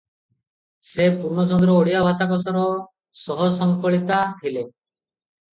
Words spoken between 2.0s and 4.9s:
ଭାଷାକୋଷର ସହସଂକଳିକା ଥିଲେ।